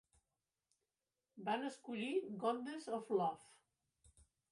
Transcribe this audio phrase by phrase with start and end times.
[1.49, 2.09] Van escollir
[2.45, 3.53] "Goddess of Love".